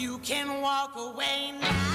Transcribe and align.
You 0.00 0.16
can 0.20 0.62
walk 0.62 0.96
away 0.96 1.52
now. 1.60 1.89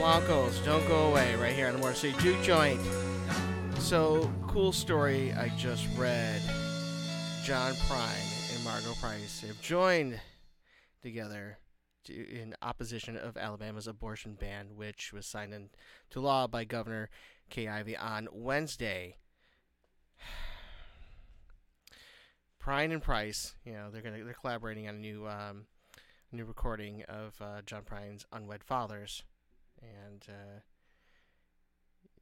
Blancos, 0.00 0.58
don't 0.60 0.88
go 0.88 1.10
away, 1.10 1.34
right 1.34 1.52
here 1.52 1.68
on 1.68 1.78
the 1.78 1.92
City 1.92 2.16
Juke 2.20 2.42
Joint. 2.42 2.80
So, 3.78 4.32
cool 4.48 4.72
story 4.72 5.34
I 5.34 5.50
just 5.58 5.86
read. 5.94 6.40
John 7.44 7.74
Prine 7.74 8.54
and 8.54 8.64
Margo 8.64 8.94
Price 8.94 9.42
have 9.42 9.60
joined 9.60 10.18
together 11.02 11.58
to, 12.04 12.14
in 12.14 12.54
opposition 12.62 13.18
of 13.18 13.36
Alabama's 13.36 13.86
abortion 13.86 14.38
ban, 14.40 14.68
which 14.74 15.12
was 15.12 15.26
signed 15.26 15.52
into 15.52 16.18
law 16.18 16.46
by 16.46 16.64
Governor 16.64 17.10
Kay 17.50 17.68
Ivey 17.68 17.94
on 17.94 18.26
Wednesday. 18.32 19.18
Prine 22.64 22.90
and 22.90 23.02
Price, 23.02 23.54
you 23.66 23.74
know, 23.74 23.90
they're 23.90 24.00
gonna 24.00 24.24
they're 24.24 24.32
collaborating 24.32 24.88
on 24.88 24.94
a 24.94 24.98
new 24.98 25.28
um, 25.28 25.66
new 26.32 26.46
recording 26.46 27.02
of 27.02 27.34
uh, 27.42 27.60
John 27.66 27.82
Prine's 27.82 28.24
Unwed 28.32 28.64
Fathers 28.64 29.24
and 29.82 30.24
uh, 30.28 30.60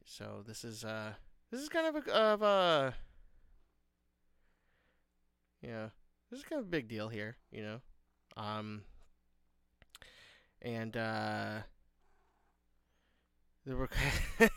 so 0.05 0.43
this 0.47 0.65
is 0.65 0.85
uh 0.85 1.13
this 1.51 1.61
is 1.61 1.69
kind 1.69 1.87
of 1.87 2.07
a 2.07 2.13
of 2.13 2.43
a 2.43 2.95
know 5.63 5.91
this 6.31 6.41
is 6.41 6.45
kind 6.45 6.61
of 6.61 6.67
a 6.67 6.71
big 6.71 6.89
deal 6.89 7.09
here 7.09 7.37
you 7.51 7.63
know? 7.63 7.81
Um 8.37 8.83
and 10.63 10.97
uh 10.97 11.61
the 13.67 13.77
rec- 13.77 13.93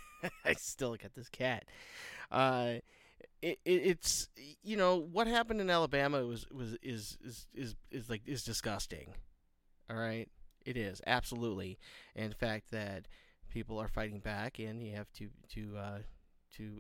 I 0.46 0.54
still 0.54 0.96
got 0.96 1.14
this 1.16 1.30
cat. 1.30 1.66
Uh 2.32 2.76
it, 3.42 3.60
it 3.66 3.72
it's 3.72 4.30
you 4.64 4.78
know 4.78 4.96
what 4.96 5.28
happened 5.28 5.62
in 5.62 5.70
Alabama 5.70 6.26
was 6.26 6.46
was 6.52 6.78
is 6.82 7.18
is 7.24 7.48
is, 7.54 7.76
is 7.92 8.10
like 8.10 8.22
is 8.26 8.44
disgusting. 8.44 9.14
All 9.90 9.98
right 9.98 10.30
it 10.66 10.78
is 10.78 11.02
absolutely, 11.08 11.78
and 12.16 12.32
the 12.32 12.36
fact 12.36 12.72
that 12.72 13.08
people 13.50 13.80
are 13.80 13.88
fighting 13.88 14.20
back, 14.20 14.60
and 14.60 14.82
you 14.84 14.96
have 14.96 15.12
to 15.14 15.30
to 15.54 15.78
uh, 15.78 16.00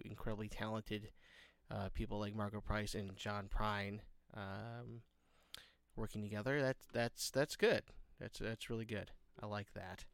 incredibly 0.05 0.47
talented 0.47 1.09
uh, 1.69 1.89
people 1.93 2.19
like 2.19 2.35
Margo 2.35 2.61
Price 2.61 2.95
and 2.95 3.15
John 3.15 3.49
Prine 3.53 3.99
um, 4.35 5.01
working 5.95 6.21
together. 6.21 6.61
That's 6.61 6.85
that's 6.93 7.29
that's 7.29 7.55
good. 7.55 7.83
That's 8.19 8.39
that's 8.39 8.69
really 8.69 8.85
good. 8.85 9.11
I 9.41 9.45
like 9.45 9.73
that. 9.73 10.05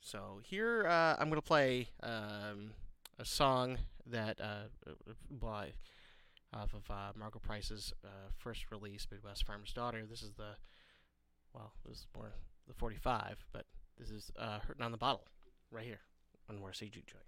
So 0.00 0.40
here 0.42 0.86
uh, 0.86 1.16
I'm 1.18 1.28
gonna 1.28 1.40
play 1.40 1.88
um, 2.02 2.72
a 3.18 3.24
song 3.24 3.78
that 4.06 4.40
uh, 4.40 4.92
by 5.30 5.72
off 6.52 6.74
of 6.74 6.88
uh, 6.90 7.12
Margo 7.18 7.38
Price's 7.38 7.92
uh, 8.04 8.30
first 8.36 8.70
release, 8.70 9.06
Midwest 9.10 9.46
Farmer's 9.46 9.72
Daughter. 9.72 10.04
This 10.08 10.22
is 10.22 10.32
the 10.36 10.56
well, 11.54 11.72
this 11.88 11.98
is 11.98 12.06
more 12.14 12.32
the 12.66 12.74
45, 12.74 13.44
but 13.52 13.64
this 13.98 14.10
is 14.10 14.30
uh, 14.38 14.58
Hurting 14.60 14.84
on 14.84 14.92
the 14.92 14.98
Bottle 14.98 15.24
right 15.70 15.84
here 15.84 16.00
on 16.50 16.58
More 16.58 16.72
Juke 16.72 17.06
Joint. 17.06 17.24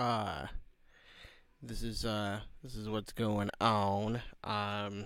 Uh, 0.00 0.46
this 1.62 1.82
is 1.82 2.06
uh, 2.06 2.40
this 2.64 2.74
is 2.74 2.88
what's 2.88 3.12
going 3.12 3.50
on. 3.60 4.22
Um, 4.42 5.04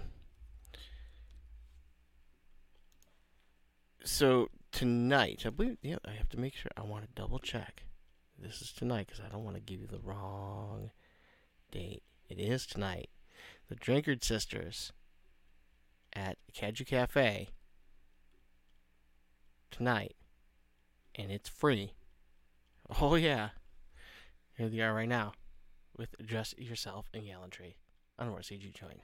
so 4.05 4.51
tonight, 4.71 5.43
I 5.45 5.51
believe. 5.51 5.79
Yeah, 5.83 5.97
I 6.07 6.13
have 6.13 6.29
to 6.29 6.39
make 6.39 6.55
sure. 6.55 6.71
I 6.77 6.83
want 6.83 7.03
to 7.03 7.21
double 7.21 7.41
check. 7.41 7.83
This 8.39 8.63
is 8.63 8.71
tonight 8.71 9.09
because 9.09 9.21
I 9.21 9.29
don't 9.29 9.43
want 9.43 9.57
to 9.57 9.61
give 9.61 9.81
you 9.81 9.89
the 9.89 9.99
wrong 9.99 10.93
date. 11.73 12.05
It 12.29 12.39
is 12.39 12.65
tonight. 12.65 13.11
The 13.69 13.75
Drinkard 13.75 14.23
Sisters 14.23 14.93
at 16.13 16.39
Cadieux 16.53 16.87
Cafe 16.87 17.49
tonight, 19.73 20.15
and 21.17 21.33
it's 21.33 21.49
free. 21.49 21.95
Oh 23.01 23.17
yeah. 23.17 23.49
Here 24.57 24.69
they 24.69 24.81
are 24.81 24.95
right 24.95 25.09
now 25.09 25.33
with 25.97 26.15
Just 26.25 26.57
Yourself 26.59 27.07
and 27.13 27.27
Gallantry 27.27 27.77
on 28.19 28.31
War 28.31 28.39
CG 28.39 28.73
Join. 28.73 29.01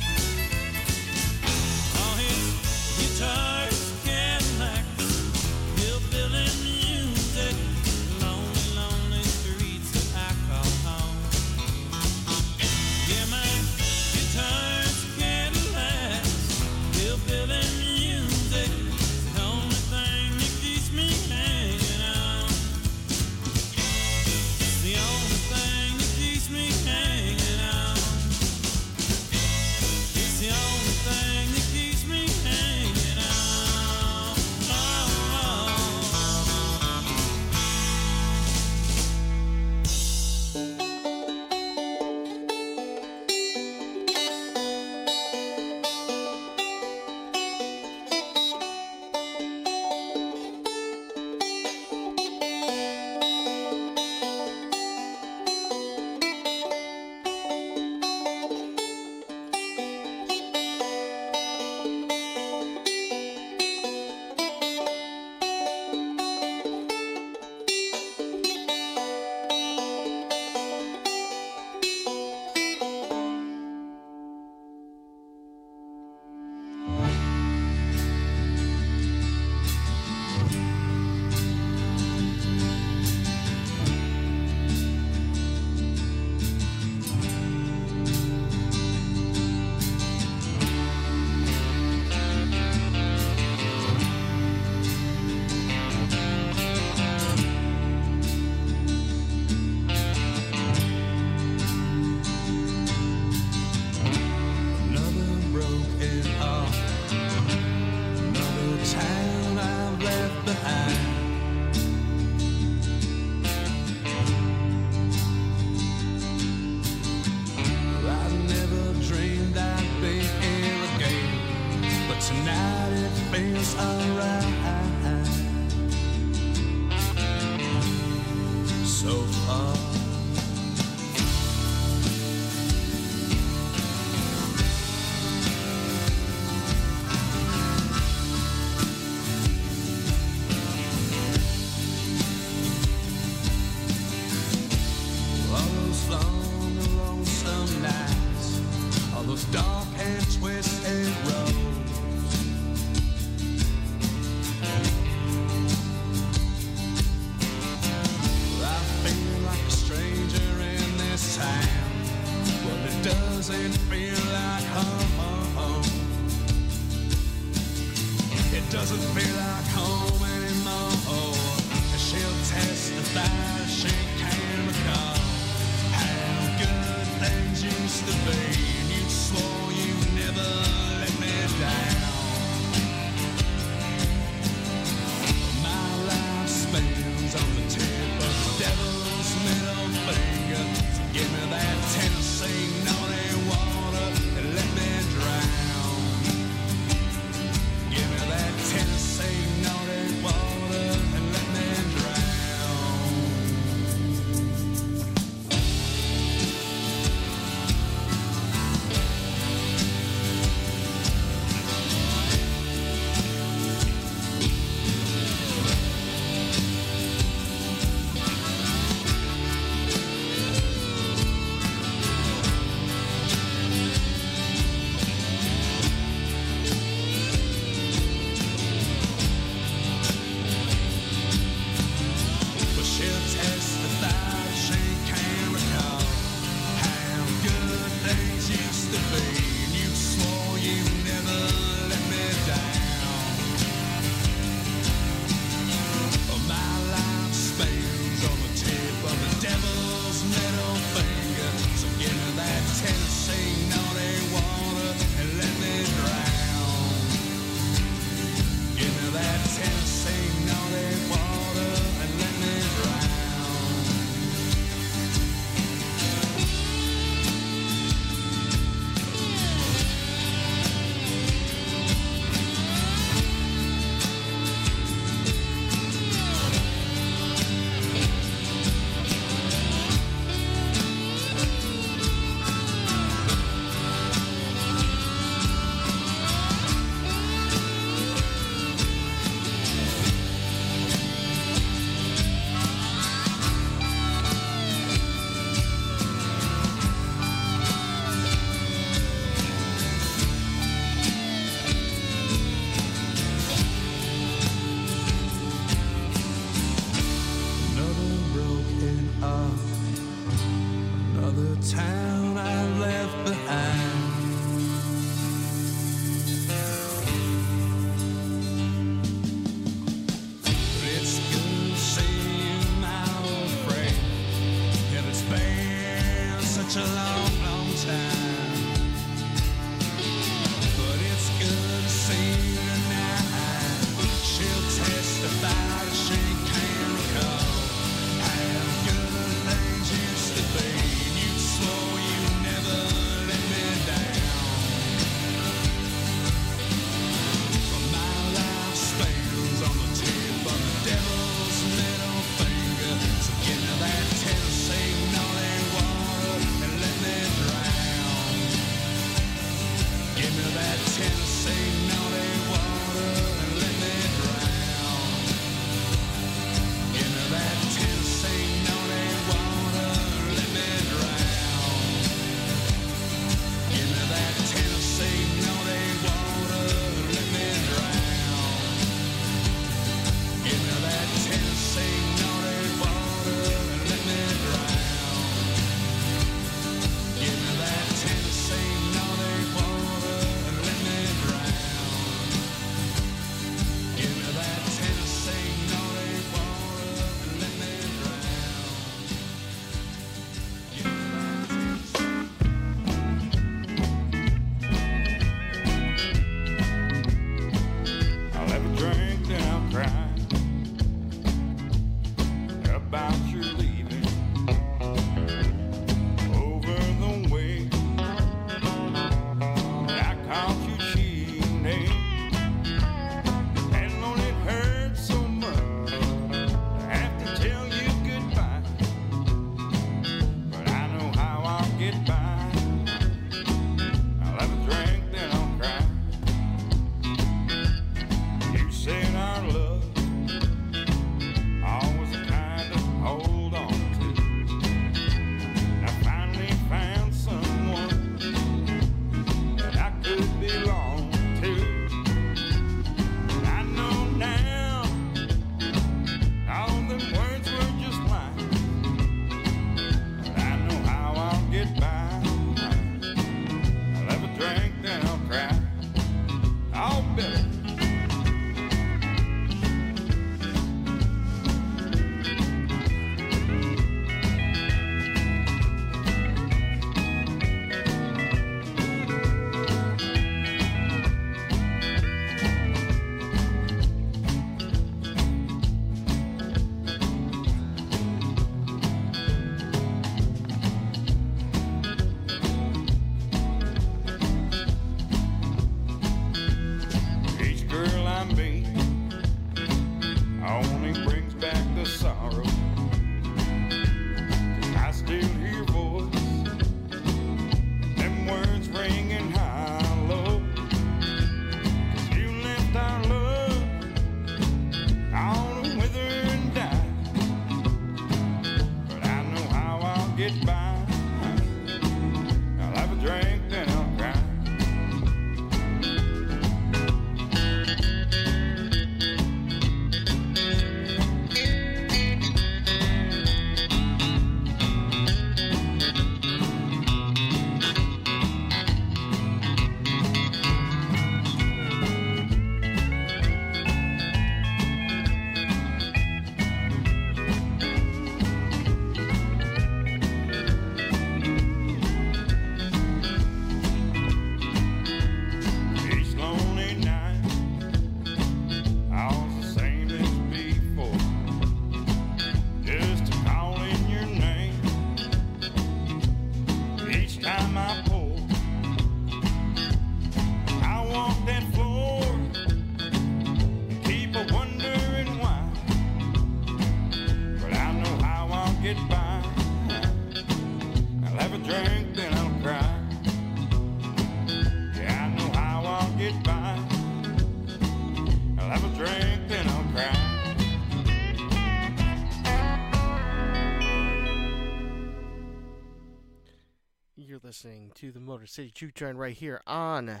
to 597.78 597.92
the 597.92 598.00
Motor 598.00 598.26
City 598.26 598.50
Juke 598.52 598.74
Joint 598.74 598.96
right 598.96 599.14
here 599.14 599.40
on 599.46 600.00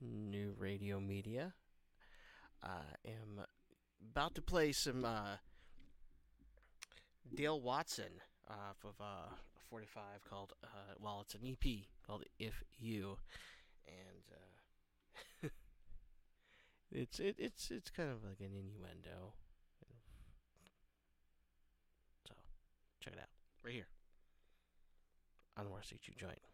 New 0.00 0.54
Radio 0.58 0.98
Media. 0.98 1.52
I 2.62 2.80
am 3.06 3.44
about 4.00 4.34
to 4.36 4.40
play 4.40 4.72
some 4.72 5.04
uh, 5.04 5.36
Dale 7.34 7.60
Watson 7.60 8.22
off 8.48 8.78
of 8.82 8.94
uh, 8.98 9.34
45 9.68 10.02
called, 10.26 10.54
uh, 10.64 10.94
well, 10.98 11.20
it's 11.20 11.34
an 11.34 11.40
EP 11.44 11.80
called 12.06 12.24
If 12.38 12.64
You. 12.78 13.18
And 13.86 15.44
uh, 15.44 15.48
it's 16.90 17.20
it, 17.20 17.34
it's 17.38 17.70
it's 17.70 17.90
kind 17.90 18.08
of 18.08 18.24
like 18.24 18.40
an 18.40 18.54
innuendo. 18.54 19.34
So, 22.26 22.34
check 23.00 23.12
it 23.12 23.18
out 23.18 23.28
right 23.62 23.74
here 23.74 23.88
on 25.58 25.64
the 25.64 25.70
Motor 25.70 25.82
City 25.82 26.00
Juke 26.02 26.16
Joint. 26.16 26.47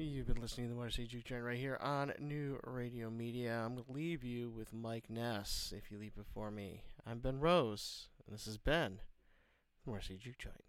You've 0.00 0.28
been 0.28 0.40
listening 0.40 0.68
to 0.68 0.74
the 0.74 0.90
City 0.92 1.08
Juke 1.08 1.24
Joint 1.24 1.42
right 1.42 1.58
here 1.58 1.76
on 1.80 2.12
New 2.20 2.60
Radio 2.62 3.10
Media. 3.10 3.60
I'm 3.64 3.74
going 3.74 3.84
to 3.84 3.92
leave 3.92 4.22
you 4.22 4.48
with 4.48 4.72
Mike 4.72 5.10
Ness 5.10 5.74
if 5.76 5.90
you 5.90 5.98
leave 5.98 6.14
before 6.14 6.52
me. 6.52 6.84
I'm 7.04 7.18
Ben 7.18 7.40
Rose, 7.40 8.06
and 8.24 8.32
this 8.32 8.46
is 8.46 8.58
Ben, 8.58 9.00
the 9.84 10.00
City 10.00 10.20
Juke 10.22 10.38
Joint. 10.38 10.62